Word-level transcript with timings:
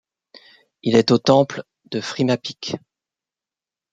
Il 0.81 0.95
est 0.95 1.11
au 1.11 1.19
Temple 1.19 1.61
de 1.91 2.01
Frimapic. 2.01 2.75